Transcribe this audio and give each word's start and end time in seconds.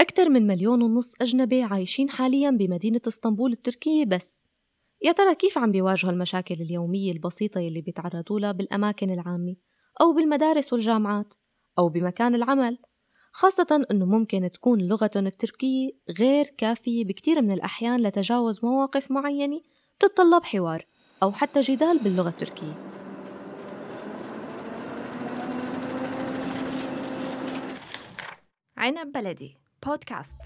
أكثر 0.00 0.28
من 0.28 0.46
مليون 0.46 0.82
ونص 0.82 1.12
أجنبي 1.20 1.62
عايشين 1.62 2.10
حاليا 2.10 2.50
بمدينة 2.50 3.00
إسطنبول 3.08 3.52
التركية 3.52 4.04
بس. 4.04 4.48
يا 5.02 5.12
ترى 5.12 5.34
كيف 5.34 5.58
عم 5.58 5.72
بيواجهوا 5.72 6.12
المشاكل 6.12 6.54
اليومية 6.54 7.12
البسيطة 7.12 7.60
يلي 7.60 7.82
بيتعرضوا 7.82 8.40
لها 8.40 8.52
بالأماكن 8.52 9.10
العامة 9.10 9.56
أو 10.00 10.12
بالمدارس 10.12 10.72
والجامعات 10.72 11.34
أو 11.78 11.88
بمكان 11.88 12.34
العمل؟ 12.34 12.78
خاصة 13.32 13.86
أنه 13.90 14.06
ممكن 14.06 14.50
تكون 14.50 14.80
لغتهم 14.80 15.26
التركية 15.26 15.90
غير 16.18 16.44
كافية 16.58 17.04
بكتير 17.04 17.42
من 17.42 17.50
الأحيان 17.50 18.00
لتجاوز 18.02 18.64
مواقف 18.64 19.10
معينة 19.10 19.60
بتتطلب 19.98 20.44
حوار 20.44 20.86
أو 21.22 21.32
حتى 21.32 21.60
جدال 21.60 21.98
باللغة 21.98 22.28
التركية. 22.28 22.74
عنب 28.76 29.12
بلدي. 29.12 29.60
بودكاست. 29.86 30.36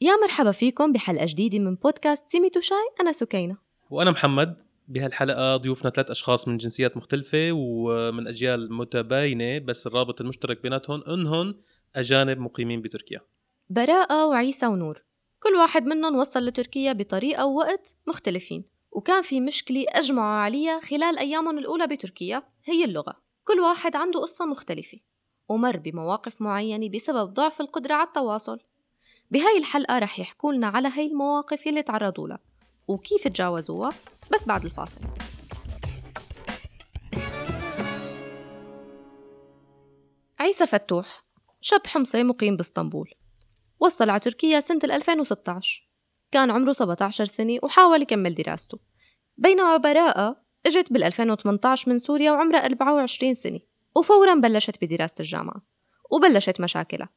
يا 0.00 0.16
مرحبا 0.22 0.52
فيكم 0.52 0.92
بحلقة 0.92 1.26
جديدة 1.28 1.58
من 1.58 1.74
بودكاست 1.74 2.30
سيمي 2.30 2.50
شاي. 2.60 2.76
أنا 3.00 3.12
سكينة. 3.12 3.56
وأنا 3.90 4.10
محمد. 4.10 4.62
بهالحلقة 4.88 5.56
ضيوفنا 5.56 5.90
ثلاث 5.90 6.10
أشخاص 6.10 6.48
من 6.48 6.56
جنسيات 6.56 6.96
مختلفة 6.96 7.50
ومن 7.52 8.28
أجيال 8.28 8.72
متباينة 8.72 9.58
بس 9.58 9.86
الرابط 9.86 10.20
المشترك 10.20 10.62
بيناتهم 10.62 11.02
إنهم 11.02 11.54
أجانب 11.96 12.38
مقيمين 12.38 12.82
بتركيا. 12.82 13.20
براءة 13.70 14.26
وعيسى 14.26 14.66
ونور. 14.66 15.02
كل 15.42 15.54
واحد 15.54 15.86
منهم 15.86 16.16
وصل 16.16 16.46
لتركيا 16.46 16.92
بطريقة 16.92 17.46
ووقت 17.46 17.94
مختلفين 18.06 18.64
وكان 18.92 19.22
في 19.22 19.40
مشكلة 19.40 19.84
أجمعوا 19.88 20.40
عليها 20.40 20.80
خلال 20.80 21.18
أيامهم 21.18 21.58
الأولى 21.58 21.86
بتركيا 21.86 22.42
هي 22.64 22.84
اللغة. 22.84 23.14
كل 23.44 23.60
واحد 23.60 23.96
عنده 23.96 24.20
قصة 24.20 24.46
مختلفة 24.46 24.98
ومر 25.48 25.76
بمواقف 25.76 26.42
معينة 26.42 26.88
بسبب 26.88 27.34
ضعف 27.34 27.60
القدرة 27.60 27.94
على 27.94 28.06
التواصل. 28.06 28.58
بهاي 29.30 29.58
الحلقة 29.58 29.98
رح 29.98 30.18
يحكوا 30.20 30.52
لنا 30.52 30.66
على 30.66 30.88
هاي 30.88 31.06
المواقف 31.06 31.66
يلي 31.66 31.82
تعرضوا 31.82 32.28
لها 32.28 32.38
وكيف 32.88 33.28
تجاوزوها 33.28 33.92
بس 34.32 34.44
بعد 34.44 34.64
الفاصل. 34.64 35.00
عيسى 40.38 40.66
فتوح 40.66 41.24
شاب 41.60 41.86
حمصي 41.86 42.22
مقيم 42.22 42.56
باسطنبول. 42.56 43.19
وصل 43.80 44.10
على 44.10 44.20
تركيا 44.20 44.60
سنة 44.60 44.80
2016 44.84 45.90
كان 46.32 46.50
عمره 46.50 46.72
17 46.72 47.24
سنة 47.24 47.58
وحاول 47.62 48.02
يكمل 48.02 48.34
دراسته. 48.34 48.78
بينما 49.36 49.76
براءة 49.76 50.42
إجت 50.66 50.92
بال 50.92 51.04
2018 51.04 51.90
من 51.90 51.98
سوريا 51.98 52.32
وعمرها 52.32 52.64
24 52.64 53.34
سنة 53.34 53.60
وفورا 53.96 54.34
بلشت 54.34 54.84
بدراسة 54.84 55.14
الجامعة 55.20 55.62
وبلشت 56.10 56.60
مشاكلها. 56.60 57.08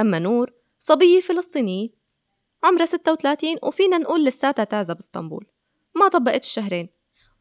أما 0.00 0.18
نور 0.18 0.52
صبية 0.78 1.20
فلسطينية 1.20 1.88
عمرها 2.64 2.86
36 2.86 3.56
وفينا 3.62 3.98
نقول 3.98 4.24
لساتها 4.24 4.64
تازة 4.64 4.94
بإسطنبول. 4.94 5.46
ما 5.94 6.08
طبقت 6.08 6.44
الشهرين 6.44 6.88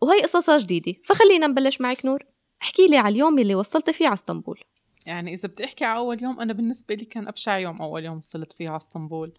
وهي 0.01 0.21
قصصها 0.21 0.57
جديدة 0.57 0.93
فخلينا 1.05 1.47
نبلش 1.47 1.81
معك 1.81 2.05
نور. 2.05 2.25
احكي 2.61 2.87
لي 2.87 2.97
على 2.97 3.13
اليوم 3.13 3.39
اللي 3.39 3.55
وصلت 3.55 3.89
فيه 3.89 4.05
على 4.05 4.13
إسطنبول. 4.13 4.59
يعني 5.05 5.33
إذا 5.33 5.49
بدي 5.49 5.65
أحكي 5.65 5.85
على 5.85 5.97
أول 5.97 6.23
يوم 6.23 6.39
أنا 6.39 6.53
بالنسبة 6.53 6.95
لي 6.95 7.05
كان 7.05 7.27
أبشع 7.27 7.57
يوم. 7.57 7.81
أول 7.81 8.05
يوم 8.05 8.17
وصلت 8.17 8.53
فيه 8.53 8.69
على 8.69 8.77
إسطنبول. 8.77 9.33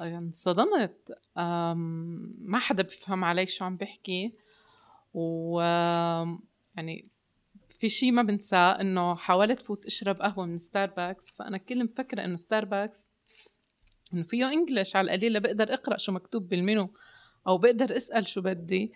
انصدمت. 0.00 1.18
ما 2.38 2.58
حدا 2.58 2.82
بيفهم 2.82 3.24
علي 3.24 3.46
شو 3.46 3.64
عم 3.64 3.76
بحكي. 3.76 4.32
و 5.14 5.60
يعني 6.76 7.08
في 7.78 7.88
شيء 7.88 8.12
ما 8.12 8.22
بنساه 8.22 8.80
إنه 8.80 9.14
حاولت 9.14 9.58
فوت 9.60 9.86
أشرب 9.86 10.16
قهوة 10.20 10.46
من 10.46 10.58
ستاربكس 10.58 11.30
فأنا 11.30 11.58
كل 11.58 11.84
مفكرة 11.84 12.24
إنه 12.24 12.36
ستاربكس 12.36 13.10
إنه 14.14 14.22
فيه 14.22 14.48
English 14.48 14.96
على 14.96 15.04
القليله 15.04 15.38
بقدر 15.38 15.74
أقرأ 15.74 15.96
شو 15.96 16.12
مكتوب 16.12 16.48
بالمنيو 16.48 16.94
أو 17.46 17.58
بقدر 17.58 17.96
أسأل 17.96 18.28
شو 18.28 18.40
بدي. 18.40 18.92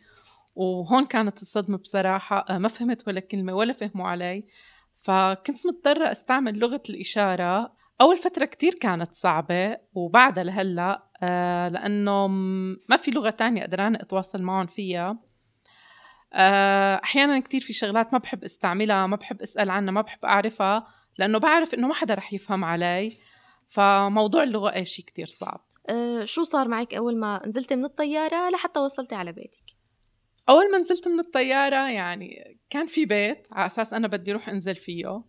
وهون 0.56 1.06
كانت 1.06 1.42
الصدمة 1.42 1.76
بصراحة. 1.76 2.44
آه، 2.48 2.58
ما 2.58 2.68
فهمت 2.68 3.08
ولا 3.08 3.20
كلمة 3.20 3.54
ولا 3.54 3.72
فهموا 3.72 4.08
علي. 4.08 4.44
فكنت 5.04 5.66
مضطرة 5.66 6.10
أستعمل 6.10 6.58
لغة 6.58 6.82
الإشارة. 6.90 7.72
أول 8.00 8.18
فترة 8.18 8.44
كتير 8.44 8.74
كانت 8.74 9.14
صعبة 9.14 9.78
وبعدها 9.92 10.44
لهلأ 10.44 11.02
آه 11.22 11.68
لأنه 11.68 12.26
ما 12.88 12.96
في 12.96 13.10
لغة 13.10 13.30
تانية 13.30 13.62
قدران 13.62 13.94
أتواصل 13.94 14.42
معهم 14.42 14.66
فيها. 14.66 15.18
آه 16.32 17.00
أحيانا 17.04 17.40
كتير 17.40 17.60
في 17.60 17.72
شغلات 17.72 18.12
ما 18.12 18.18
بحب 18.18 18.44
أستعملها 18.44 19.06
ما 19.06 19.16
بحب 19.16 19.42
أسأل 19.42 19.70
عنها 19.70 19.92
ما 19.92 20.00
بحب 20.00 20.24
أعرفها 20.24 20.86
لأنه 21.18 21.38
بعرف 21.38 21.74
إنه 21.74 21.88
ما 21.88 21.94
حدا 21.94 22.14
رح 22.14 22.32
يفهم 22.32 22.64
علي. 22.64 23.12
فموضوع 23.68 24.42
اللغة 24.42 24.72
إيه 24.72 24.84
شيء 24.84 25.04
كتير 25.04 25.26
صعب. 25.26 25.60
أه 25.90 26.24
شو 26.24 26.42
صار 26.42 26.68
معك 26.68 26.94
أول 26.94 27.16
ما 27.20 27.42
نزلتي 27.46 27.76
من 27.76 27.84
الطيارة 27.84 28.50
لحتى 28.50 28.80
وصلتي 28.80 29.14
على 29.14 29.32
بيتك؟ 29.32 29.73
أول 30.48 30.72
ما 30.72 30.78
نزلت 30.78 31.08
من 31.08 31.20
الطيارة 31.20 31.90
يعني 31.90 32.58
كان 32.70 32.86
في 32.86 33.06
بيت 33.06 33.46
على 33.52 33.66
أساس 33.66 33.94
أنا 33.94 34.08
بدي 34.08 34.30
أروح 34.30 34.48
أنزل 34.48 34.76
فيه. 34.76 35.22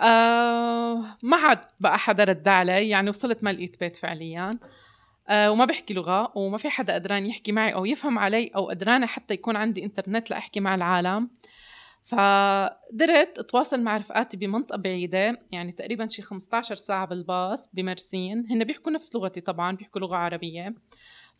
آه 0.00 1.16
ما 1.22 1.36
عاد 1.36 1.58
بقى 1.80 1.98
حدا 1.98 2.24
رد 2.24 2.48
علي 2.48 2.88
يعني 2.88 3.10
وصلت 3.10 3.44
ما 3.44 3.50
لقيت 3.52 3.80
بيت 3.80 3.96
فعليا. 3.96 4.50
آه 5.28 5.50
وما 5.50 5.64
بحكي 5.64 5.94
لغة 5.94 6.32
وما 6.38 6.58
في 6.58 6.70
حدا 6.70 6.94
قدران 6.94 7.26
يحكي 7.26 7.52
معي 7.52 7.74
أو 7.74 7.84
يفهم 7.84 8.18
علي 8.18 8.50
أو 8.56 8.68
قدرانة 8.68 9.06
حتى 9.06 9.34
يكون 9.34 9.56
عندي 9.56 9.84
إنترنت 9.84 10.30
لأحكي 10.30 10.60
مع 10.60 10.74
العالم. 10.74 11.30
فقدرت 12.04 13.38
أتواصل 13.38 13.82
مع 13.82 13.96
رفقاتي 13.96 14.36
بمنطقة 14.36 14.78
بعيدة 14.78 15.38
يعني 15.52 15.72
تقريبا 15.72 16.08
شي 16.08 16.22
15 16.22 16.74
ساعة 16.74 17.06
بالباص 17.06 17.70
بمرسين. 17.72 18.46
هن 18.50 18.64
بيحكوا 18.64 18.92
نفس 18.92 19.16
لغتي 19.16 19.40
طبعا 19.40 19.76
بيحكوا 19.76 20.00
لغة 20.00 20.16
عربية. 20.16 20.74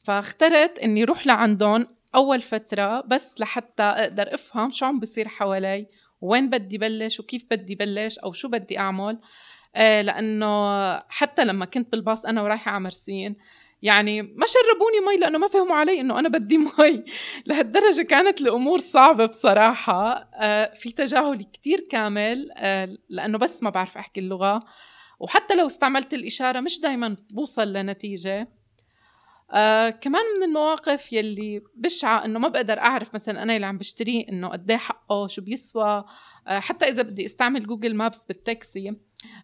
فاخترت 0.04 0.78
إني 0.78 1.04
روح 1.04 1.26
لعندهم 1.26 1.86
أول 2.16 2.42
فترة 2.42 3.00
بس 3.00 3.40
لحتى 3.40 3.82
أقدر 3.82 4.34
أفهم 4.34 4.70
شو 4.70 4.86
عم 4.86 5.00
بصير 5.00 5.28
حوالي 5.28 5.86
وين 6.20 6.50
بدي 6.50 6.78
بلش 6.78 7.20
وكيف 7.20 7.44
بدي 7.50 7.74
بلش 7.74 8.18
أو 8.18 8.32
شو 8.32 8.48
بدي 8.48 8.78
أعمل. 8.78 9.18
آه 9.76 10.02
لأنه 10.02 10.96
حتى 11.08 11.44
لما 11.44 11.64
كنت 11.64 11.92
بالباص 11.92 12.26
أنا 12.26 12.42
ورايحة 12.42 12.70
على 12.70 12.80
مرسين 12.84 13.36
يعني 13.82 14.22
ما 14.22 14.46
شربوني 14.46 15.00
مي 15.08 15.16
لأنه 15.20 15.38
ما 15.38 15.48
فهموا 15.48 15.76
علي 15.76 16.00
إنه 16.00 16.18
أنا 16.18 16.28
بدي 16.28 16.58
مي. 16.78 17.04
لهالدرجة 17.46 18.02
كانت 18.02 18.40
الأمور 18.40 18.78
صعبة 18.78 19.26
بصراحة. 19.26 20.30
آه 20.34 20.74
في 20.74 20.92
تجاهل 20.92 21.42
كتير 21.42 21.80
كامل 21.90 22.50
آه 22.56 22.96
لأنه 23.08 23.38
بس 23.38 23.62
ما 23.62 23.70
بعرف 23.70 23.96
أحكي 23.98 24.20
اللغة. 24.20 24.60
وحتى 25.20 25.54
لو 25.54 25.66
استعملت 25.66 26.14
الإشارة 26.14 26.60
مش 26.60 26.80
دائما 26.80 27.16
بوصل 27.30 27.72
لنتيجة. 27.72 28.48
آه 29.52 29.90
كمان 29.90 30.22
من 30.40 30.46
المواقف 30.48 31.12
يلي 31.12 31.62
بشعة 31.74 32.24
إنه 32.24 32.38
ما 32.38 32.48
بقدر 32.48 32.78
أعرف 32.78 33.14
مثلا 33.14 33.42
أنا 33.42 33.56
اللي 33.56 33.66
عم 33.66 33.78
بشتريه 33.78 34.28
إنه 34.28 34.48
قد 34.48 34.70
إيه 34.70 34.76
حقه 34.76 35.26
شو 35.26 35.42
بيسوى. 35.42 36.04
آه 36.46 36.58
حتى 36.60 36.88
إذا 36.88 37.02
بدي 37.02 37.24
أستعمل 37.24 37.66
Google 37.66 37.94
Maps 37.94 38.24
بالتاكسي 38.24 38.96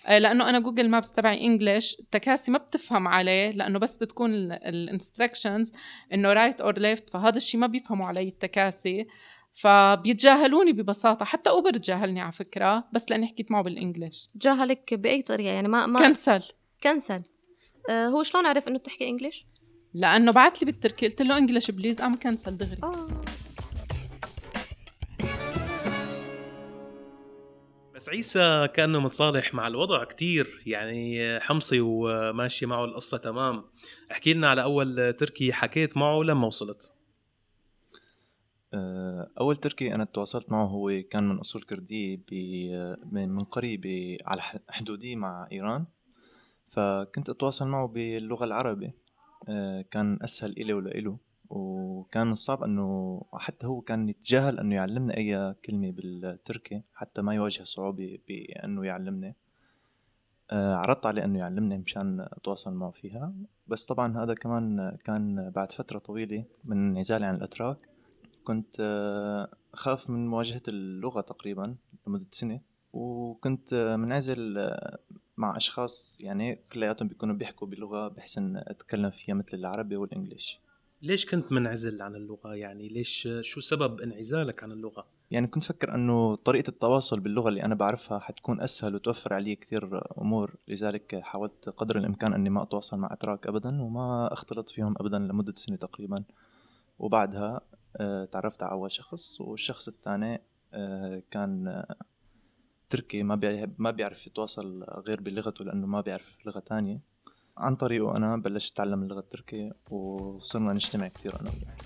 آه 0.06 0.18
لأنه 0.18 0.48
أنا 0.48 0.60
Google 0.60 0.88
Maps 0.88 1.10
تبعي 1.10 1.44
English 1.44 1.96
التكاسي 2.00 2.50
ما 2.50 2.58
بتفهم 2.58 3.08
عليه 3.08 3.50
لأنه 3.50 3.78
بس 3.78 3.96
بتكون 3.96 4.30
ال 4.52 4.61
instructions 4.61 5.72
إنه 6.12 6.32
right 6.32 6.60
or 6.60 6.78
left 6.78 7.10
فهذا 7.10 7.36
الشيء 7.36 7.60
ما 7.60 7.66
بيفهموا 7.66 8.06
علي 8.06 8.28
التكاسي. 8.28 9.06
فبيتجاهلوني 9.54 10.72
ببساطة 10.72 11.24
حتى 11.24 11.50
Uber 11.50 11.70
تجاهلني 11.72 12.20
على 12.20 12.32
فكرة 12.32 12.84
بس 12.92 13.10
لأني 13.10 13.26
حكيت 13.26 13.50
معه 13.50 13.62
بال 13.62 13.77
English 13.77 14.28
جاهلك 14.36 14.94
بأي 14.94 15.22
طريقة؟ 15.22 15.52
يعني 15.52 15.68
ما 15.68 15.86
ما 15.86 15.98
كنسل. 15.98 16.42
كنسل. 16.82 17.22
أه 17.90 18.08
هو 18.08 18.22
شلون 18.22 18.46
عرف 18.46 18.68
إنه 18.68 18.78
بتحكي 18.78 19.08
English؟ 19.08 19.46
لأنه 19.94 20.32
بعت 20.32 20.62
لي 20.62 20.66
بالتركي 20.72 21.08
قلت 21.08 21.22
له 21.22 21.38
English 21.38 21.70
please 21.70 22.00
قام 22.00 22.18
كنسل 22.18 22.56
دغري. 22.56 22.78
آه. 22.82 23.08
بس 27.94 28.08
عيسى 28.08 28.68
كأنه 28.74 29.00
متصالح 29.00 29.54
مع 29.54 29.66
الوضع 29.66 30.04
كتير. 30.04 30.62
يعني 30.66 31.40
حمصي 31.40 31.80
وماشي 31.80 32.66
معه 32.66 32.84
القصة 32.84 33.18
تمام. 33.18 33.64
احكي 34.12 34.34
لنا 34.34 34.48
على 34.50 34.62
أول 34.62 35.12
تركي 35.12 35.52
حكيت 35.52 35.96
معه 35.96 36.22
لما 36.22 36.46
وصلت. 36.46 36.92
آه، 38.74 39.30
أول 39.40 39.56
تركي 39.56 39.94
أنا 39.94 40.04
تواصلت 40.04 40.52
معه 40.52 40.64
هو 40.66 41.02
كان 41.10 41.28
من 41.28 41.38
أصول 41.38 41.62
كردية 41.62 42.16
ب- 42.30 42.96
من 43.12 43.28
من 43.28 43.44
قرية 43.44 43.78
ب- 43.78 44.16
على 44.26 44.42
ح- 44.42 44.56
حدودية 44.70 45.16
مع 45.16 45.48
إيران. 45.52 45.84
فكنت 46.68 47.30
أتواصل 47.30 47.68
معه 47.68 47.86
باللغة 47.88 48.44
العربية. 48.44 48.86
آه، 48.88 49.01
كان 49.90 50.18
أسهل 50.22 50.52
إلي 50.52 50.72
ولإله 50.72 51.18
وكان 51.50 52.32
الصعب 52.32 52.62
أنه 52.62 53.22
حتى 53.32 53.66
هو 53.66 53.80
كان 53.80 54.08
يتجاهل 54.08 54.58
أنه 54.58 54.74
يعلمنا 54.74 55.16
أي 55.16 55.54
كلمة 55.64 55.90
بالتركي 55.90 56.82
حتى 56.94 57.22
ما 57.22 57.34
يواجه 57.34 57.62
صعوبة 57.62 58.18
بأنه 58.28 58.86
يعلمني 58.86 59.36
آه، 60.52 60.74
عرضت 60.74 61.06
عليه 61.06 61.24
إنه 61.24 61.38
يعلمني 61.38 61.78
مشان 61.78 62.20
أتواصل 62.20 62.74
معه 62.74 62.90
فيها. 62.90 63.34
بس 63.66 63.86
طبعا 63.86 64.24
هذا 64.24 64.34
كمان 64.34 64.96
كان 65.04 65.50
بعد 65.50 65.72
فترة 65.72 65.98
طويلة 65.98 66.44
من 66.64 66.90
انعزالي 66.90 67.26
عن 67.26 67.34
الأتراك. 67.34 67.78
كنت 68.44 68.76
آه، 68.80 69.48
خاف 69.72 70.10
من 70.10 70.26
مواجهة 70.26 70.62
اللغة 70.68 71.20
تقريبا 71.20 71.76
لمدة 72.06 72.26
سنة. 72.30 72.60
وكنت 72.92 73.96
منعزل 73.98 74.58
آه، 74.58 74.98
مع 75.36 75.56
أشخاص 75.56 76.18
يعني 76.20 76.58
كلياتهم 76.72 77.08
بيكونوا 77.08 77.34
بيحكوا 77.34 77.68
بلغة 77.68 78.08
بحسن 78.08 78.56
أتكلم 78.56 79.10
فيها 79.10 79.34
مثل 79.34 79.56
العربي 79.56 79.96
والإنجليش. 79.96 80.60
ليش 81.02 81.26
كنت 81.26 81.52
منعزل 81.52 82.02
عن 82.02 82.16
اللغة؟ 82.16 82.54
يعني 82.54 82.88
ليش 82.88 83.28
شو 83.40 83.60
سبب 83.60 84.00
انعزالك 84.00 84.62
عن 84.64 84.72
اللغة؟ 84.72 85.06
يعني 85.30 85.46
كنت 85.46 85.64
فكر 85.64 85.94
إنه 85.94 86.34
طريقة 86.34 86.68
التواصل 86.68 87.20
باللغة 87.20 87.48
اللي 87.48 87.62
أنا 87.62 87.74
بعرفها 87.74 88.18
حتكون 88.18 88.60
أسهل 88.60 88.94
وتوفر 88.94 89.34
علي 89.34 89.54
كثير 89.54 90.02
أمور. 90.18 90.54
لذلك 90.68 91.20
حاولت 91.22 91.68
قدر 91.68 91.98
الإمكان 91.98 92.32
إني 92.34 92.50
ما 92.50 92.62
أتواصل 92.62 92.98
مع 92.98 93.08
أتراك 93.12 93.46
ابدا 93.46 93.82
وما 93.82 94.32
اختلط 94.32 94.70
فيهم 94.70 94.94
ابدا 95.00 95.18
لمدة 95.18 95.54
سنة 95.56 95.76
تقريبا. 95.76 96.24
وبعدها 96.98 97.60
آه، 97.96 98.24
تعرفت 98.24 98.62
على 98.62 98.72
أول 98.72 98.92
شخص 98.92 99.40
والشخص 99.40 99.88
الثاني 99.88 100.42
آه، 100.74 101.22
كان 101.30 101.84
تركي 102.92 103.22
ما 103.22 103.66
ما 103.78 103.90
بيعرف 103.90 104.26
يتواصل 104.26 104.84
غير 105.06 105.20
بلغته 105.20 105.64
لأنه 105.64 105.86
ما 105.86 106.00
بيعرف 106.00 106.46
لغة 106.46 106.58
تانية. 106.58 107.00
عن 107.58 107.76
طريقه 107.76 108.16
أنا 108.16 108.36
بلشت 108.36 108.72
أتعلم 108.72 109.02
اللغة 109.02 109.18
التركية 109.18 109.72
وصرنا 109.90 110.72
نجتمع 110.72 111.08
كثير 111.08 111.40
أنا 111.40 111.50
وياه. 111.50 111.76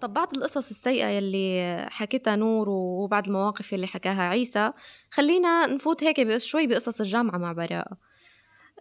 طب 0.00 0.12
بعض 0.12 0.34
القصص 0.34 0.70
السيئة 0.70 1.06
يلي 1.06 1.86
حكيتها 1.90 2.36
نور 2.36 2.68
وبعض 2.70 3.26
المواقف 3.26 3.72
يلي 3.72 3.86
حكاها 3.86 4.22
عيسى 4.22 4.72
خلينا 5.10 5.66
نفوت 5.66 6.04
هيك 6.04 6.20
بس 6.20 6.44
شوي 6.44 6.66
بقصص 6.66 7.00
الجامعة 7.00 7.38
مع 7.38 7.52
براءة. 7.52 7.96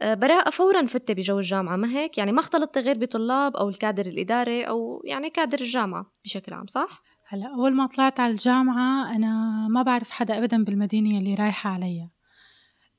آه، 0.01 0.13
براءة 0.13 0.49
فورا 0.49 0.85
فتة 0.85 1.13
بجو 1.13 1.39
الجامعة 1.39 1.75
ما 1.75 1.89
هيك؟ 1.89 2.17
يعني 2.17 2.31
ما 2.31 2.39
اختلطت 2.39 2.77
غير 2.77 2.97
بطلاب 2.97 3.57
أو 3.57 3.69
الكادر 3.69 4.05
الإداري 4.05 4.63
أو 4.63 5.01
يعني 5.05 5.29
كادر 5.29 5.61
الجامعة 5.61 6.11
بشكل 6.23 6.53
عام 6.53 6.67
صح؟ 6.67 7.03
هلا 7.29 7.47
أول 7.47 7.75
ما 7.75 7.85
طلعت 7.85 8.19
على 8.19 8.31
الجامعة 8.33 9.15
أنا 9.15 9.31
ما 9.67 9.81
بعرف 9.81 10.11
حدا 10.11 10.37
أبدا 10.37 10.63
بالمدينة 10.63 11.17
اللي 11.17 11.35
رايحة 11.35 11.69
عليها 11.69 12.09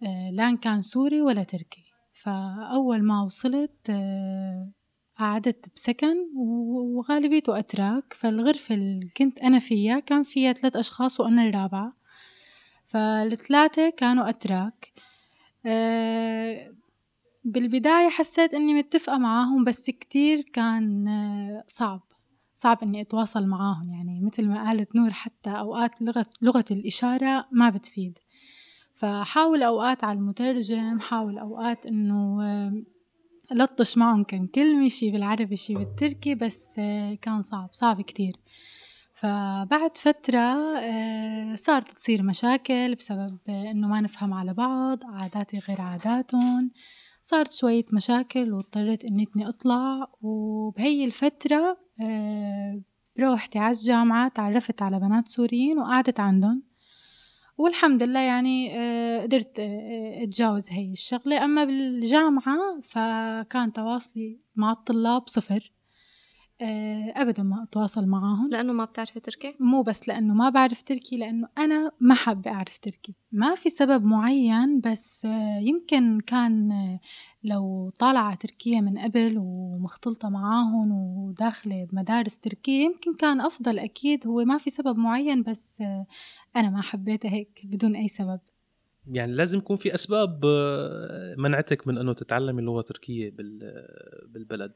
آه، 0.03 0.31
لا 0.33 0.57
كان 0.57 0.83
سوري 0.83 1.23
ولا 1.23 1.43
تركي. 1.43 1.85
فأول 2.13 3.03
ما 3.03 3.23
وصلت 3.23 3.91
آه، 3.91 4.73
قعدت 5.19 5.67
بسكن 5.77 6.17
وغالبيته 6.37 7.59
أتراك. 7.59 8.15
فالغرفة 8.15 8.75
اللي 8.75 9.09
كنت 9.17 9.39
أنا 9.39 9.59
فيها 9.59 10.01
كان 10.01 10.23
فيها 10.23 10.53
ثلاث 10.53 10.77
أشخاص 10.77 11.21
وأنا 11.21 11.43
الرابعة. 11.43 11.97
فالثلاثة 12.87 13.91
كانوا 13.91 14.29
أتراك. 14.29 14.93
آه، 15.67 16.75
بالبداية 17.45 18.09
حسيت 18.09 18.55
إني 18.55 18.75
متفقة 18.75 19.19
معاهم 19.19 19.65
بس 19.65 19.91
كتير 19.91 20.41
كان 20.41 21.07
صعب. 21.67 22.08
صعب 22.59 22.83
إني 22.83 23.01
أتواصل 23.01 23.47
معاهم 23.47 23.91
يعني 23.91 24.21
مثل 24.21 24.49
ما 24.49 24.69
قالت 24.69 24.97
نور 24.97 25.11
حتى 25.11 25.51
أوقات 25.51 26.03
لغة, 26.03 26.27
لغة 26.43 26.65
الإشارة 26.71 27.49
ما 27.53 27.71
بتفيد. 27.71 28.19
فحاول 28.95 29.63
أوقات 29.63 30.05
على 30.05 30.19
المترجم 30.19 30.99
حاول 30.99 31.39
أوقات 31.39 31.87
إنه 31.87 32.43
لطش 33.51 33.99
معهم 33.99 34.25
كم 34.25 34.47
كلمة 34.47 34.89
شي 34.89 35.11
بالعربي 35.11 35.57
شي 35.57 35.75
بالتركي 35.75 36.35
بس 36.35 36.75
كان 37.23 37.43
صعب 37.43 37.69
صعب 37.73 38.01
كتير. 38.01 38.37
فبعد 39.13 39.97
فترة 39.97 40.57
صارت 41.57 41.91
تصير 41.91 42.23
مشاكل 42.23 42.95
بسبب 42.95 43.39
إنه 43.49 43.89
ما 43.89 44.01
نفهم 44.01 44.35
على 44.35 44.55
بعض 44.55 44.99
عاداتي 45.05 45.59
غير 45.69 45.81
عاداتهم. 45.81 46.71
صارت 47.23 47.53
شوية 47.53 47.85
مشاكل 47.93 48.53
واضطريت 48.53 49.05
إني 49.05 49.27
أطلع. 49.37 50.09
وبهي 50.21 51.05
الفترة 51.05 51.88
روحتي 53.21 53.59
على 53.59 53.71
الجامعة 53.71 54.29
تعرفت 54.29 54.83
على 54.83 55.00
بنات 55.00 55.29
سوريين 55.29 55.79
وقعدت 55.79 56.21
عندهم. 56.21 56.62
والحمد 57.59 58.03
لله 58.03 58.21
يعني 58.21 58.79
آه، 58.79 59.23
قدرت 59.23 59.59
آه، 59.59 60.23
أتجاوز 60.23 60.69
هي 60.71 60.93
الشغلة. 60.93 61.45
أما 61.45 61.65
بالجامعة 61.65 62.81
فكان 62.83 63.73
تواصلي 63.73 64.41
مع 64.56 64.71
الطلاب 64.73 65.23
صفر. 65.29 65.55
آه، 65.55 65.78
ابدا 67.17 67.43
ما 67.43 67.63
أتواصل 67.63 68.07
معاهم. 68.07 68.51
لأنه 68.51 68.73
ما 68.73 68.85
بتعرفي 68.85 69.21
تركي؟ 69.21 69.55
مو 69.61 69.83
بس 69.83 70.09
لأنه 70.09 70.35
ما 70.35 70.51
بعرف 70.51 70.83
تركي 70.83 71.17
لأنه 71.17 71.49
أنا 71.59 71.91
ما 72.01 72.15
حابة 72.15 72.51
أعرف 72.51 72.79
تركي. 72.79 73.15
ما 73.33 73.55
في 73.55 73.71
سبب 73.71 74.05
معين 74.05 74.81
بس 74.81 75.25
آه، 75.25 75.59
يمكن 75.59 76.21
كان 76.21 76.73
آه، 76.73 77.01
لو 77.45 77.93
طالعة 77.99 78.35
تركيا 78.35 78.81
من 78.81 78.99
قبل 78.99 79.35
ومختلطة 79.39 80.29
معاهم 80.29 80.93
وداخلة 80.93 81.85
بمدارس 81.93 82.39
تركية 82.39 82.85
يمكن 82.85 83.15
كان 83.15 83.41
أفضل 83.41 83.79
أكيد 83.79 84.27
هو 84.27 84.45
ما 84.45 84.59
في 84.59 84.71
سبب 84.71 84.97
معين 84.97 85.43
بس 85.43 85.81
أنا 86.57 86.71
ما 86.71 86.83
حبيتها 86.83 87.31
هيك 87.31 87.61
بدون 87.65 87.97
أي 87.97 88.09
سبب. 88.09 88.41
يعني 89.11 89.33
لازم 89.33 89.59
يكون 89.59 89.77
في 89.77 89.95
أسباب 89.95 90.47
منعتك 91.39 91.87
من 91.87 91.99
أنه 91.99 92.13
تتعلمي 92.13 92.61
اللغة 92.61 92.81
التركية 92.81 93.31
بالبلد. 94.27 94.73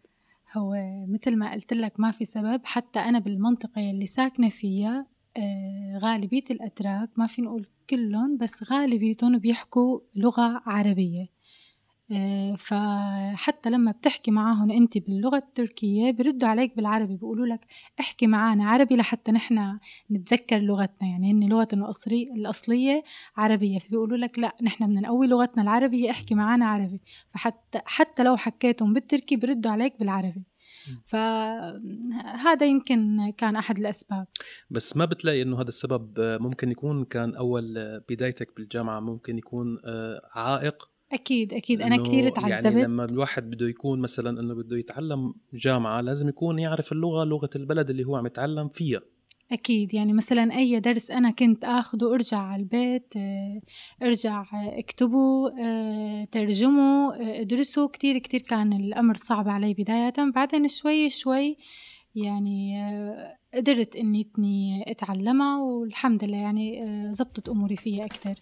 هو 0.57 0.75
مثل 1.09 1.37
ما 1.37 1.53
قلت 1.53 1.73
لك 1.73 2.01
ما 2.01 2.11
في 2.11 2.25
سبب 2.25 2.61
حتى 2.65 2.99
أنا 2.99 3.19
بالمنطقة 3.19 3.81
يلي 3.81 4.07
ساكنة 4.07 4.49
فيها 4.49 5.07
آه، 5.37 5.99
غالبية 5.99 6.45
الأتراك 6.51 7.11
ما 7.17 7.27
في 7.27 7.43
نقول 7.43 7.67
كلهم 7.91 8.37
بس 8.37 8.73
غالبيتهم 8.73 9.39
بيحكوا 9.39 10.01
لغة 10.15 10.63
عربية. 10.67 11.27
فحتى 12.59 13.71
لما 13.71 13.93
بتحكي 13.93 14.31
معاهم 14.31 14.71
انت 14.71 14.99
باللغة 14.99 15.37
التركية 15.37 16.11
بردوا 16.11 16.49
عليك 16.49 16.77
بالعربي 16.77 17.17
بيقولوا 17.17 17.47
لك 17.47 17.67
احكي 18.01 18.27
معنا 18.27 18.71
عربي 18.71 18.97
لحتى 18.97 19.33
نحن 19.33 19.79
نتذكر 20.11 20.59
لغتنا 20.59 21.09
يعني 21.09 21.33
هن 21.33 21.49
لغتنا 21.49 21.93
الأصلية 22.37 23.05
عربية 23.37 23.79
فبيقولوا 23.79 24.17
لك 24.17 24.39
لا 24.39 24.57
نحن 24.63 24.87
بدنا 24.87 25.01
نقوي 25.01 25.27
لغتنا 25.27 25.63
العربية 25.63 26.11
احكي 26.11 26.35
معنا 26.35 26.67
عربي. 26.67 27.01
فحتى 27.31 27.81
حتى 27.85 28.23
لو 28.23 28.37
حكيتهم 28.37 28.93
بالتركي 28.93 29.37
بردوا 29.37 29.71
عليك 29.71 29.99
بالعربي. 29.99 30.45
فهذا 31.05 32.67
يمكن 32.67 33.33
كان 33.37 33.57
أحد 33.57 33.79
الأسباب. 33.79 34.27
بس 34.71 34.97
ما 34.97 35.05
بتلاقي 35.05 35.43
إنه 35.43 35.57
هذا 35.61 35.69
السبب 35.69 36.15
ممكن 36.19 36.71
يكون 36.71 37.05
كان 37.05 37.35
أول 37.35 38.01
بدايتك 38.09 38.57
بالجامعة 38.57 39.01
ممكن 39.01 39.39
يكون 39.39 39.79
آه، 39.85 40.31
عائق 40.35 40.92
أكيد 41.13 41.55
أكيد. 41.55 41.83
أنا 41.83 41.97
كثير 41.97 42.29
تعذبت 42.29 42.65
يعني 42.65 42.83
لما 42.83 43.05
الواحد 43.05 43.51
بده 43.51 43.69
يكون 43.69 44.01
مثلا 44.01 44.41
إنه 44.41 44.55
بده 44.55 44.79
يتعلم 44.79 45.35
جامعة 45.55 46.01
لازم 46.01 46.29
يكون 46.29 46.59
يعرف 46.59 46.93
اللغة 46.93 47.25
لغة 47.25 47.51
البلد 47.57 47.91
اللي 47.91 48.05
هو 48.05 48.17
عم 48.17 48.27
يتعلم 48.27 48.69
فيها. 48.69 49.01
أكيد. 49.53 49.95
يعني 49.95 50.13
مثلا 50.13 50.57
أي 50.57 50.81
درس 50.81 51.11
أنا 51.11 51.31
كنت 51.31 51.65
أخده 51.65 52.15
أرجع 52.15 52.39
على 52.39 52.63
البيت 52.63 53.15
آه، 53.17 53.61
أرجع 54.03 54.45
أكتبه 54.55 55.53
آه، 55.61 56.25
ترجمه 56.25 57.15
آه، 57.15 57.41
أدرسه. 57.41 57.89
كتير 57.89 58.19
كتير 58.19 58.41
كان 58.41 58.73
الأمر 58.73 59.15
صعب 59.15 59.49
علي 59.49 59.75
بداية. 59.75 60.13
بعدين 60.35 60.69
شوي 60.69 61.11
شوي 61.11 61.57
يعني 62.15 62.83
قدرت 63.55 63.97
إني 63.97 64.85
أتعلمها 64.87 65.59
والحمد 65.59 66.25
لله 66.25 66.37
يعني 66.37 66.87
زبطت 67.13 67.49
أموري 67.49 67.77
فيها 67.77 68.05
أكتر. 68.05 68.35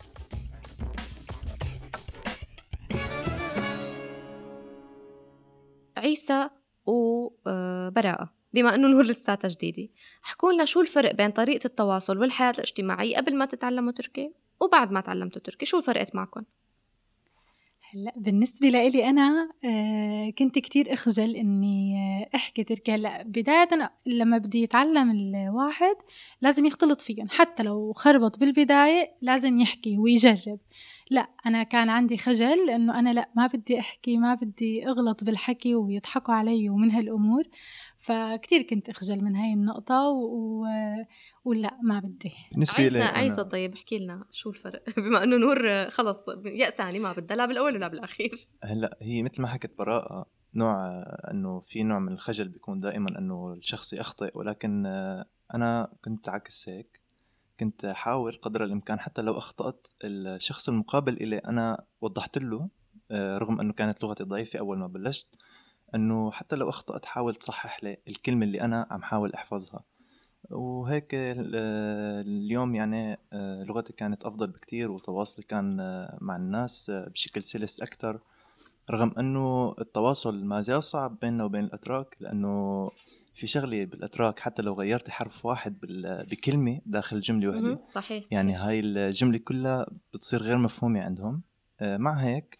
عيسى 6.00 6.48
وبراءة 6.86 8.22
آه، 8.22 8.30
بما 8.52 8.74
إنه 8.74 8.88
نور 8.88 9.04
لساتها 9.04 9.48
جديدة. 9.48 9.88
احكوا 10.24 10.52
لنا 10.52 10.64
شو 10.64 10.80
الفرق 10.80 11.14
بين 11.14 11.30
طريقة 11.30 11.66
التواصل 11.66 12.18
والحياة 12.18 12.50
الاجتماعية 12.50 13.16
قبل 13.16 13.36
ما 13.36 13.44
تتعلموا 13.44 13.92
تركي 13.92 14.32
وبعد 14.60 14.92
ما 14.92 15.00
تعلمتوا 15.00 15.42
تركي؟ 15.42 15.66
شو 15.66 15.80
فرقت 15.80 16.14
معكم؟ 16.14 16.42
هلأ 17.92 18.12
بالنسبة 18.16 18.68
لإلي 18.68 19.10
أنا 19.10 19.50
آه، 19.64 20.30
كنت 20.38 20.58
كتير 20.58 20.92
أخجل 20.92 21.36
إني 21.36 21.96
آه، 21.96 22.36
أحكي 22.36 22.64
تركي. 22.64 22.92
هلأ 22.92 23.22
بداية 23.22 23.68
لما 24.06 24.38
بدي 24.38 24.62
يتعلم 24.62 25.10
الواحد 25.10 25.96
لازم 26.40 26.66
يختلط 26.66 27.00
فيهم 27.00 27.28
حتى 27.30 27.62
لو 27.62 27.92
خربط 27.92 28.38
بالبداية 28.38 29.12
لازم 29.22 29.58
يحكي 29.58 29.98
ويجرب. 29.98 30.58
لا 31.10 31.28
أنا 31.46 31.62
كان 31.62 31.88
عندي 31.88 32.18
خجل 32.18 32.66
لأنه 32.66 32.98
أنا 32.98 33.12
لا 33.12 33.30
ما 33.36 33.46
بدي 33.46 33.78
أحكي 33.78 34.18
ما 34.18 34.34
بدي 34.34 34.88
أغلط 34.88 35.24
بالحكي 35.24 35.74
ويضحكوا 35.74 36.34
علي 36.34 36.70
ومن 36.70 36.90
هالأمور. 36.90 37.44
فكتير 37.98 38.62
كنت 38.62 38.88
أخجل 38.88 39.24
من 39.24 39.36
هاي 39.36 39.52
النقطة 39.52 40.08
و... 40.08 40.66
ولا 41.44 41.78
ما 41.82 42.00
بدي. 42.00 42.32
بالنسبة 42.52 42.78
عيسى 42.78 43.02
عيسى 43.02 43.44
طيب 43.44 43.74
احكي 43.74 43.98
لنا 43.98 44.24
شو 44.30 44.50
الفرق؟ 44.50 44.82
بما 45.00 45.24
إنه 45.24 45.36
نور 45.36 45.90
خلص 45.90 46.24
يأساني 46.44 46.98
ما 46.98 47.12
بدها 47.12 47.36
لا 47.36 47.46
بالأول 47.46 47.74
ولا 47.74 47.88
بالأخير. 47.88 48.48
هلأ 48.64 48.98
هي 49.02 49.22
مثل 49.22 49.42
ما 49.42 49.48
حكت 49.48 49.78
براءة 49.78 50.24
نوع 50.54 51.02
إنه 51.30 51.60
في 51.60 51.82
نوع 51.82 51.98
من 51.98 52.12
الخجل 52.12 52.48
بيكون 52.48 52.78
دائما 52.78 53.18
إنه 53.18 53.52
الشخص 53.52 53.92
يخطئ 53.92 54.38
ولكن 54.38 54.86
أنا 55.54 55.92
كنت 56.04 56.28
عكس 56.28 56.68
هيك. 56.68 56.99
كنت 57.60 57.86
حاول 57.86 58.38
قدر 58.42 58.64
الإمكان 58.64 59.00
حتى 59.00 59.22
لو 59.22 59.38
أخطأت 59.38 59.86
الشخص 60.04 60.68
المقابل 60.68 61.12
إلي 61.12 61.38
أنا 61.38 61.84
وضحت 62.00 62.38
له 62.38 62.66
آه، 63.10 63.38
رغم 63.38 63.60
أنه 63.60 63.72
كانت 63.72 64.02
لغتي 64.02 64.24
ضعيفة 64.24 64.58
أول 64.58 64.78
ما 64.78 64.86
بلشت 64.86 65.28
أنه 65.94 66.30
حتى 66.30 66.56
لو 66.56 66.68
أخطأت 66.68 67.04
حاول 67.04 67.34
تصحح 67.34 67.84
لي 67.84 67.96
الكلمة 68.08 68.44
اللي 68.44 68.60
أنا 68.60 68.86
عم 68.90 69.02
حاول 69.02 69.32
أحفظها. 69.32 69.84
وهيك 70.50 71.08
اليوم 71.12 72.74
يعني 72.74 73.18
آه، 73.32 73.64
لغتي 73.64 73.92
كانت 73.92 74.24
أفضل 74.24 74.46
بكتير 74.46 74.90
وتواصلي 74.90 75.44
كان 75.44 75.80
آه، 75.80 76.18
مع 76.20 76.36
الناس 76.36 76.90
بشكل 76.90 77.42
سلس 77.42 77.80
أكثر 77.82 78.20
رغم 78.90 79.12
أنه 79.18 79.74
التواصل 79.80 80.44
ما 80.44 80.62
زال 80.62 80.84
صعب 80.84 81.18
بيننا 81.20 81.44
وبين 81.44 81.64
الأتراك 81.64 82.16
لأنه 82.20 82.90
في 83.40 83.46
شغله 83.46 83.84
بالأتراك 83.84 84.38
حتى 84.38 84.62
لو 84.62 84.74
غيرتي 84.74 85.12
حرف 85.12 85.46
واحد 85.46 85.78
بكلمة 86.30 86.80
داخل 86.86 87.20
جملة 87.20 87.48
وحدة. 87.48 87.78
صحيح, 87.88 87.88
صحيح. 87.88 88.24
يعني 88.32 88.54
هاي 88.54 88.80
الجملة 88.80 89.38
كلها 89.38 89.86
بتصير 90.14 90.42
غير 90.42 90.58
مفهومة 90.58 91.00
عندهم. 91.00 91.42
آه، 91.80 91.96
مع 91.96 92.12
هيك 92.12 92.58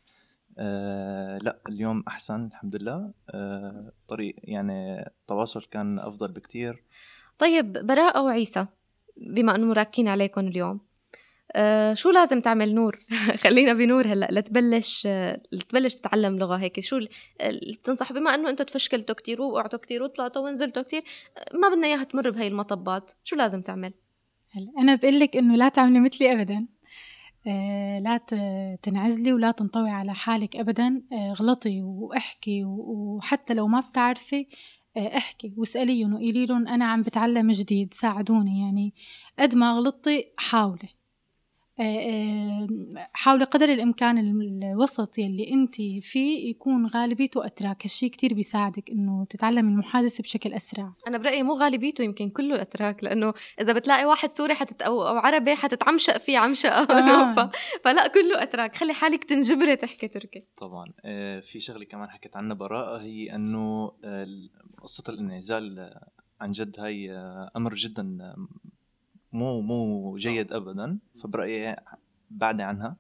آه 0.59 1.39
لا 1.39 1.61
اليوم 1.69 2.05
أحسن 2.09 2.47
الحمد 2.47 2.77
لله. 2.77 3.13
آه 3.31 3.93
طريق 4.09 4.37
يعني 4.45 5.07
التواصل 5.07 5.65
كان 5.65 5.99
أفضل 5.99 6.33
بكتير. 6.33 6.85
طيب 7.39 7.73
براء 7.73 8.17
أو 8.17 8.29
عيسى 8.29 8.67
بما 9.17 9.55
أنه 9.55 9.73
راكين 9.73 10.09
عليكم 10.09 10.41
اليوم 10.41 10.81
آه 11.53 11.95
شو 11.95 12.11
لازم 12.11 12.41
تعمل 12.41 12.75
نور؟ 12.75 12.99
خلينا 13.45 13.73
بنور 13.73 14.07
هلا 14.07 14.29
لتبلش 14.31 15.03
آه 15.07 15.43
لتبلش 15.53 15.95
تتعلم 15.95 16.39
لغة 16.39 16.57
هيك. 16.57 16.81
شو 16.81 17.01
تنصح 17.85 18.13
بما 18.13 18.35
إنه 18.35 18.51
أنتم 18.51 18.65
تفشكلتوا 18.65 19.15
كتير 19.15 19.43
ووقعتوا 19.43 19.79
كتير 19.79 20.03
وطلعتوا 20.03 20.43
ونزلتوا 20.43 20.83
كتير 20.83 21.03
ما 21.55 21.69
بدنا 21.69 21.87
إياها 21.87 22.05
تمر 22.05 22.31
بهي 22.31 22.49
المطبات. 22.49 23.11
شو 23.25 23.37
لازم 23.37 23.63
تعمل؟ 23.63 23.93
هلا 24.51 24.73
أنا 24.79 24.95
بقول 24.95 25.21
لك 25.21 25.37
إنه 25.37 25.57
لا 25.57 25.69
تعملي 25.69 26.01
مثلي 26.01 26.33
ابدا. 26.33 26.67
آه 27.47 27.99
لا 27.99 28.17
تنعزلي 28.83 29.33
ولا 29.33 29.51
تنطوي 29.51 29.91
على 29.91 30.15
حالك 30.15 30.57
ابدا. 30.57 31.03
آه 31.13 31.33
غلطي 31.33 31.83
واحكي 31.83 32.65
وحتى 32.65 33.55
لو 33.55 33.67
ما 33.69 33.81
بتعرفي 33.81 34.47
آه، 34.97 35.17
احكي 35.17 35.55
واسأليهم 35.57 36.15
وقولي 36.15 36.47
لهم 36.47 36.69
أنا 36.69 36.85
عم 36.85 37.03
بتعلم 37.03 37.51
جديد 37.51 37.95
ساعدوني. 37.95 38.61
يعني 38.61 38.95
قد 39.39 39.55
ما 39.55 39.73
غلطتي 39.73 40.33
حاولي. 40.37 41.00
حاولي 43.13 43.45
قدر 43.45 43.69
الإمكان 43.73 44.19
الوسط 44.19 45.19
يلي 45.19 45.53
أنت 45.53 45.75
فيه 46.01 46.51
يكون 46.51 46.87
غالبيته 46.87 47.47
أتراك. 47.47 47.83
هالشي 47.83 48.09
كتير 48.09 48.35
بيساعدك 48.35 48.91
إنه 48.91 49.25
تتعلم 49.25 49.69
المحادثة 49.69 50.23
بشكل 50.23 50.53
أسرع. 50.53 50.93
أنا 51.09 51.19
برأيي 51.19 51.43
مو 51.43 51.55
غالبيته 51.55 52.05
يمكن 52.05 52.31
كله 52.31 52.63
أتراك 52.63 53.05
لأنه 53.05 53.35
إذا 53.61 53.73
بتلاقي 53.73 54.05
واحد 54.05 54.31
سوري 54.31 54.55
حتت 54.55 54.83
أو, 54.83 55.09
أو 55.09 55.17
عربي 55.17 55.55
حتتعمشق 55.55 56.19
فيه 56.19 56.39
عمشقة 56.39 56.99
آه. 56.99 57.51
فلا 57.85 58.09
كله 58.09 58.43
أتراك. 58.43 58.77
خلي 58.77 58.93
حالك 58.93 59.25
تنجبري 59.25 59.77
تحكي 59.77 60.09
تركي. 60.09 60.45
طبعا. 60.57 60.93
آه، 61.05 61.41
في 61.41 61.61
شغلة 61.61 61.85
كمان 61.85 62.11
حكيت 62.11 62.37
عنها 62.37 62.55
براءة 62.55 63.03
هي 63.03 63.35
أنه 63.35 63.93
قصة 64.83 65.05
الانعزال 65.09 65.95
عن 66.41 66.53
جد 66.53 66.81
هاي 66.81 67.13
أمر 67.57 67.75
جدا 67.75 68.35
مو 69.33 69.61
مو 69.61 70.15
جيد 70.17 70.53
ابدا 70.53 70.99
فبرايي 71.23 71.77
بعدي 72.31 72.63
عنها. 72.63 72.97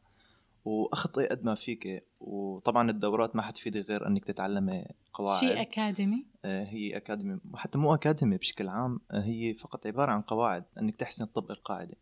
واخطئي 0.64 1.28
قد 1.28 1.44
ما 1.44 1.54
فيك 1.54 2.06
وطبعا 2.20 2.90
الدورات 2.90 3.36
ما 3.36 3.42
حتفيدك 3.42 3.88
غير 3.88 4.06
إنك 4.06 4.24
تتعلمي 4.24 4.84
قواعد. 5.12 5.40
شيء 5.40 5.60
أكاديمي؟ 5.60 6.26
آه، 6.44 6.64
هي 6.64 6.96
أكاديمي. 6.96 7.40
حتى 7.54 7.78
مو 7.78 7.94
أكاديمي 7.94 8.36
بشكل 8.36 8.68
عام 8.68 9.00
آه، 9.10 9.20
هي 9.20 9.54
فقط 9.54 9.86
عبارة 9.86 10.12
عن 10.12 10.20
قواعد 10.22 10.64
إنك 10.80 10.96
تحسن 10.96 11.32
تطبق 11.32 11.50
القاعدة. 11.50 11.94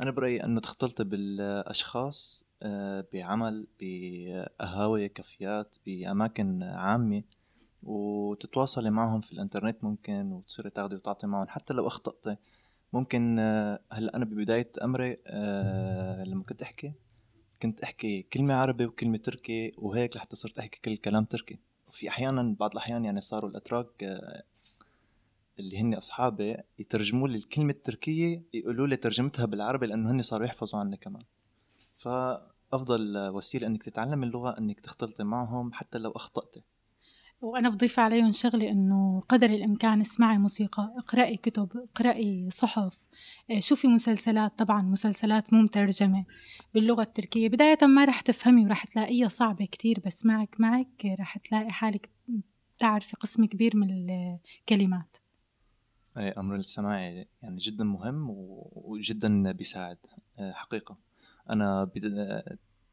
أنا 0.00 0.10
برأيي 0.10 0.44
أنه 0.44 0.60
تختلطي 0.60 1.04
بالأشخاص 1.04 2.44
آه، 2.62 3.04
بعمل 3.12 3.66
بقهاوي 3.80 5.08
كافيات 5.08 5.76
بأماكن 5.86 6.62
عامة 6.62 7.22
وتتواصلي 7.82 8.90
معهم 8.90 9.20
في 9.20 9.32
الإنترنت 9.32 9.84
ممكن 9.84 10.32
وتصيري 10.32 10.70
تاخدي 10.70 10.94
وتعطي 10.94 11.26
معهم. 11.26 11.48
حتى 11.48 11.74
لو 11.74 11.86
أخطأتي 11.86 12.36
ممكن 12.92 13.38
آه، 13.38 13.80
هلا 13.92 14.16
أنا 14.16 14.24
ببداية 14.24 14.72
أمري 14.84 15.16
آه، 15.26 16.24
لما 16.24 16.42
كنت 16.42 16.62
أحكي 16.62 16.92
كنت 17.62 17.80
أحكي 17.80 18.22
كلمة 18.22 18.54
عربي 18.54 18.86
وكلمة 18.86 19.16
تركي 19.16 19.72
وهيك 19.78 20.16
لحتى 20.16 20.36
صرت 20.36 20.58
أحكي 20.58 20.80
كل 20.84 20.96
كلام 20.96 21.24
تركي. 21.24 21.56
وفي 21.88 22.08
أحيانا 22.08 22.56
بعض 22.60 22.70
الأحيان 22.72 23.04
يعني 23.04 23.20
صاروا 23.20 23.50
الأتراك 23.50 24.04
آه، 24.04 24.42
اللي 25.58 25.78
هن 25.80 25.94
أصحابي 25.94 26.56
يترجموا 26.78 27.28
لي 27.28 27.36
الكلمة 27.38 27.70
التركية 27.70 28.42
يقولوا 28.54 28.86
لي 28.86 28.96
ترجمتها 28.96 29.46
بالعربي 29.46 29.86
لأنه 29.86 30.10
هن 30.10 30.22
صاروا 30.22 30.46
يحفظوا 30.46 30.80
عني 30.80 30.96
كمان. 30.96 31.22
فأفضل 31.96 33.28
وسيلة 33.28 33.66
إنك 33.66 33.82
تتعلم 33.82 34.22
اللغة 34.22 34.58
إنك 34.58 34.80
تختلطي 34.80 35.24
معهم 35.24 35.72
حتى 35.72 35.98
لو 35.98 36.10
أخطأتي. 36.10 36.62
وأنا 37.40 37.68
بضيف 37.68 37.98
عليهم 37.98 38.32
شغلة 38.32 38.70
إنه 38.70 39.20
قدر 39.20 39.50
الإمكان 39.50 40.00
اسمعي 40.00 40.38
موسيقى 40.38 40.94
اقرأي 40.96 41.36
كتب 41.36 41.68
اقرأي 41.76 42.50
صحف 42.50 43.06
آه، 43.50 43.60
شوفي 43.60 43.88
مسلسلات. 43.88 44.58
طبعا 44.58 44.82
مسلسلات 44.82 45.52
مو 45.52 45.62
مترجمة 45.62 46.24
باللغة 46.74 47.02
التركية. 47.02 47.48
بداية 47.48 47.78
ما 47.82 48.04
رح 48.04 48.20
تفهمي 48.20 48.64
ورح 48.64 48.84
تلاقيها 48.84 49.28
صعبة 49.28 49.64
كتير 49.64 50.00
بس 50.06 50.26
معك 50.26 50.56
معك 50.58 51.04
رح 51.20 51.38
تلاقي 51.38 51.70
حالك 51.70 52.10
تعرفي 52.78 53.16
قسم 53.16 53.44
كبير 53.44 53.76
من 53.76 54.10
الكلمات. 54.10 55.16
أي 56.16 56.28
أمر 56.28 56.56
السماعي 56.56 57.28
يعني 57.42 57.58
جدا 57.58 57.84
مهم 57.84 58.26
وجدا 58.72 59.52
بيساعد 59.52 59.98
آه، 60.38 60.52
حقيقة. 60.52 60.96
أنا 61.50 61.90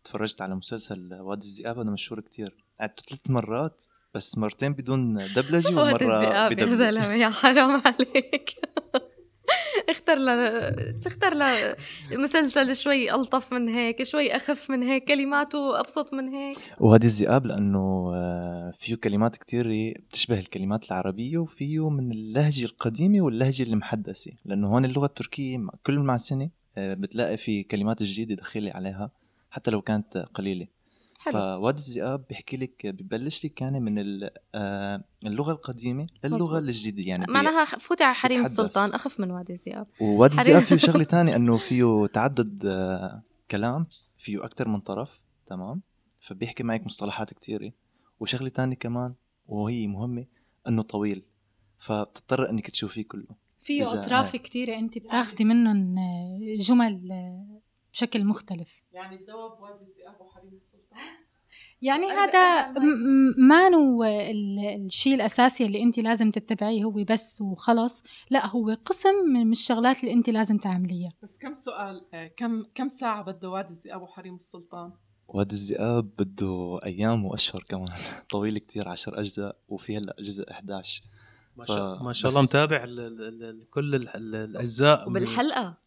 تفرجت 0.04 0.42
على 0.42 0.56
مسلسل 0.56 1.14
وادي 1.14 1.48
الذئاب 1.48 1.80
هذا 1.80 1.90
مشهور 1.90 2.22
كتير. 2.22 2.66
قعدت 2.80 3.10
ثلاث 3.10 3.30
مرات 3.30 3.86
بس 4.16 4.38
مرتين 4.38 4.74
بدون 4.74 5.28
دبلجة 5.36 5.70
ومرة 5.82 6.48
بدبلجه 6.50 6.86
يا 6.86 6.92
زلمه 6.92 7.14
يا 7.14 7.30
حرام 7.30 7.82
عليك. 7.86 8.56
اختر 9.90 10.16
لنا 10.16 10.76
اختر 11.08 11.34
لنا 11.34 11.76
مسلسل 12.12 12.76
شوي 12.76 13.12
ألطف 13.12 13.54
من 13.54 13.70
هيك 13.70 14.04
شوي 14.04 14.36
أخف 14.36 14.70
من 14.70 14.84
هيك 14.84 15.04
كلماته 15.04 15.80
ابسط 15.80 16.14
من 16.14 16.30
هيك. 16.30 16.58
وهذه 16.80 17.06
الذئاب 17.06 17.46
لأنه 17.46 18.12
آه، 18.14 18.74
فيه 18.80 18.96
كلمات 18.96 19.36
كثير 19.36 19.94
بتشبه 20.10 20.40
الكلمات 20.40 20.88
العربية 20.88 21.38
وفيه 21.38 21.90
من 21.90 22.12
اللهجة 22.12 22.66
القديمة 22.66 23.22
واللهجة 23.22 23.64
المحدثة. 23.64 24.32
لأنه 24.46 24.68
هون 24.68 24.86
اللغة 24.86 25.06
التركية 25.06 25.68
كل 25.86 26.00
مع 26.00 26.18
سنة 26.18 26.50
آه، 26.78 26.94
بتلاقي 26.94 27.38
في 27.38 27.64
كلمات 27.64 28.04
جديدة 28.04 28.36
دخيلة 28.36 28.72
عليها 28.72 29.10
حتى 29.50 29.72
لو 29.72 29.82
كانت 29.82 30.18
قليلة. 30.18 30.68
فوادي 31.32 31.82
الذئاب 31.82 32.26
بيحكي 32.30 32.58
لك 32.58 32.88
ببلش 32.88 33.46
لك 33.46 33.62
يعني 33.62 33.80
من 33.80 34.30
آه، 34.56 35.04
اللغة 35.26 35.52
القديمة 35.52 36.08
للغة 36.24 36.60
الجديدة 36.60 37.10
يعني 37.10 37.26
معناها 37.30 37.66
فوتي 37.66 38.04
على 38.04 38.16
حريم 38.16 38.42
السلطان 38.46 38.94
أخف 38.94 39.20
من 39.20 39.32
وادي 39.32 39.54
الذئاب 39.54 39.88
ووادي 40.02 40.42
الذئاب 40.42 40.62
فيه 40.62 40.78
شغلة 40.88 41.04
ثانية 41.04 41.36
إنه 41.36 41.58
فيه 41.58 42.06
تعدد 42.06 42.66
آه، 42.66 43.24
كلام 43.52 43.88
فيه 44.18 44.46
أكثر 44.46 44.68
من 44.68 44.80
طرف 44.80 45.22
تمام؟ 45.46 45.82
فبيحكي 46.22 46.64
معك 46.64 46.86
مصطلحات 46.86 47.34
كثيره 47.34 47.72
وشغلة 48.20 48.50
ثانية 48.50 48.76
كمان 48.76 49.14
وهي 49.48 49.88
مهمة 49.88 50.26
إنه 50.68 50.82
طويل. 50.82 51.26
فبتضطر 51.80 52.50
إنك 52.50 52.70
تشوفيه 52.70 53.04
كله. 53.04 53.46
فيه 53.62 53.94
أطراف 53.94 54.36
كثيره 54.36 54.78
أنت 54.78 54.98
بتاخذي 54.98 55.44
منهم 55.44 55.98
آه، 55.98 56.56
جمل 56.60 57.10
بشكل 57.96 58.26
مختلف. 58.26 58.84
يعني 58.94 59.16
الدواء 59.16 59.56
بوادي 59.56 59.82
الذئاب 59.82 60.22
وحريم 60.22 60.54
السلطان؟ 60.54 61.00
يعني 61.82 62.06
هذا 62.06 62.72
ما 63.38 63.76
هو 63.76 64.04
الشيء 64.76 65.16
الأساسي 65.16 65.66
اللي 65.66 65.84
أنت 65.84 66.00
لازم 66.00 66.32
تتبعيه 66.32 66.84
هو 66.84 67.04
بس 67.10 67.42
وخلص 67.42 68.04
لا 68.30 68.48
هو 68.48 68.78
قسم 68.86 69.14
من 69.34 69.52
الشغلات 69.52 70.04
اللي 70.04 70.14
أنت 70.14 70.30
لازم 70.30 70.58
تعمليها. 70.58 71.12
بس 71.24 71.38
كم 71.38 71.54
سؤال 71.54 72.06
آه، 72.14 72.28
كم 72.28 72.64
كم 72.76 72.90
ساعة 72.90 73.24
بده 73.24 73.50
وادي 73.50 73.74
الذئاب 73.74 74.02
وحريم 74.02 74.36
السلطان؟ 74.36 74.92
وادي 75.28 75.56
الذئاب 75.56 76.10
بده 76.20 76.80
أيام 76.86 77.26
وأشهر 77.26 77.64
كمان. 77.70 77.88
طويل 78.30 78.58
كتير 78.58 78.90
عشر 78.90 79.20
أجزاء 79.20 79.58
وفي 79.68 79.98
هلأ 79.98 80.16
جزء 80.20 80.52
11 80.52 81.04
ما 81.56 81.66
شاء, 81.66 82.04
ما 82.04 82.14
شاء 82.14 82.32
الله 82.32 82.42
متابع 82.42 82.86
كل 83.72 83.96
الأجزاء 83.96 85.10
وبالحلقة. 85.10 85.85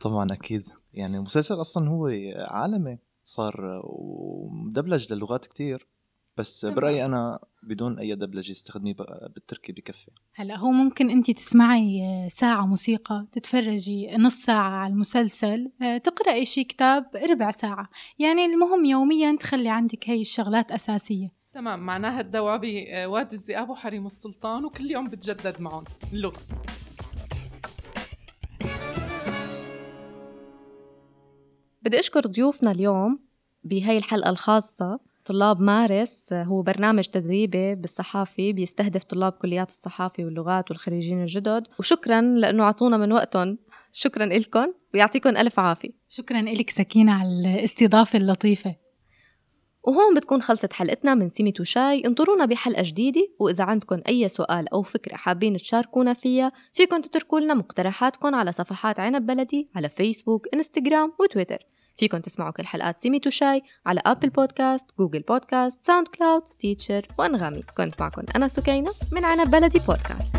طبعا 0.00 0.26
أكيد. 0.32 0.64
يعني 0.92 1.16
المسلسل 1.16 1.60
أصلا 1.60 1.88
هو 1.88 2.10
عالمي 2.36 2.96
صار 3.22 3.80
ومدبلج 3.84 5.12
للغات 5.12 5.46
كتير. 5.46 5.88
بس 6.36 6.60
طبعا. 6.60 6.74
برأيي 6.74 7.04
أنا 7.04 7.38
بدون 7.62 7.98
أي 7.98 8.14
دبلجة 8.14 8.52
استخدمي 8.52 8.94
بالتركي 9.34 9.72
بكفي. 9.72 10.10
هلأ 10.34 10.58
هو 10.58 10.70
ممكن 10.70 11.10
أنت 11.10 11.30
تسمعي 11.30 12.02
ساعة 12.30 12.66
موسيقى 12.66 13.26
تتفرجي 13.32 14.16
نص 14.16 14.34
ساعة 14.34 14.70
على 14.70 14.92
المسلسل 14.92 15.72
تقرأي 16.04 16.44
شي 16.44 16.64
كتاب 16.64 17.10
ربع 17.30 17.50
ساعة. 17.50 17.88
يعني 18.18 18.44
المهم 18.44 18.84
يوميا 18.84 19.36
تخلي 19.36 19.68
عندك 19.68 20.10
هي 20.10 20.20
الشغلات 20.20 20.72
أساسية. 20.72 21.32
تمام. 21.52 21.80
معناها 21.80 22.20
الدوابي 22.20 23.06
وادي 23.06 23.36
الذئاب 23.36 23.70
وحريم 23.70 24.06
السلطان 24.06 24.64
وكل 24.64 24.90
يوم 24.90 25.08
بتجدد 25.08 25.60
معهم. 25.60 25.84
اللغة 26.12 26.38
بدي 31.88 32.00
أشكر 32.00 32.26
ضيوفنا 32.26 32.70
اليوم 32.70 33.18
بهاي 33.64 33.98
الحلقة 33.98 34.30
الخاصة. 34.30 35.00
طلاب 35.24 35.60
مارس 35.60 36.32
هو 36.32 36.62
برنامج 36.62 37.04
تدريبي 37.04 37.74
بالصحافي 37.74 38.52
بيستهدف 38.52 39.04
طلاب 39.04 39.32
كليات 39.32 39.70
الصحافة 39.70 40.24
واللغات 40.24 40.70
والخريجين 40.70 41.22
الجدد. 41.22 41.66
وشكرا 41.78 42.20
لأنه 42.20 42.62
أعطونا 42.62 42.96
من 42.96 43.12
وقتهم. 43.12 43.58
شكرا 43.92 44.26
لكم 44.26 44.72
ويعطيكم 44.94 45.36
ألف 45.36 45.58
عافية. 45.58 45.90
شكرا 46.08 46.40
لك 46.42 46.70
سكينة 46.70 47.12
على 47.12 47.58
الاستضافة 47.58 48.16
اللطيفة. 48.16 48.74
وهون 49.82 50.14
بتكون 50.14 50.42
خلصت 50.42 50.72
حلقتنا 50.72 51.14
من 51.14 51.28
سيمي 51.28 51.52
وشاي 51.60 52.02
انطرونا 52.06 52.44
بحلقة 52.44 52.82
جديدة. 52.86 53.28
وإذا 53.40 53.64
عندكم 53.64 54.00
أي 54.08 54.28
سؤال 54.28 54.68
أو 54.68 54.82
فكرة 54.82 55.16
حابين 55.16 55.56
تشاركونا 55.56 56.14
فيها 56.14 56.52
فيكن 56.72 57.02
تتركوا 57.02 57.40
لنا 57.40 57.54
مقترحاتكم 57.54 58.34
على 58.34 58.52
صفحات 58.52 59.00
عنب 59.00 59.26
بلدي 59.26 59.68
على 59.74 59.88
فيسبوك 59.88 60.46
انستغرام 60.54 61.12
وتويتر. 61.20 61.58
فيكن 61.98 62.22
تسمعوا 62.22 62.50
كل 62.50 62.66
حلقات 62.66 62.96
سيمي 62.96 63.20
وشاي 63.26 63.62
على 63.86 64.00
Apple 64.06 64.28
Podcasts 64.28 64.86
Google 64.98 65.20
Podcasts 65.20 65.84
SoundCloud 65.84 66.46
Stitcher 66.46 67.08
وأنغامي. 67.18 67.62
كنت 67.76 68.00
معكم 68.00 68.22
أنا 68.36 68.48
سكينة 68.48 68.92
من 69.12 69.24
عنب 69.24 69.50
بلدي 69.50 69.78
بودكاست 69.78 70.36